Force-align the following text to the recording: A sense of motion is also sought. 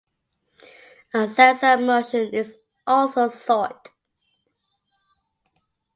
A 1.13 1.27
sense 1.27 1.61
of 1.61 1.79
motion 1.81 2.33
is 2.33 2.55
also 2.87 3.27
sought. 3.27 3.89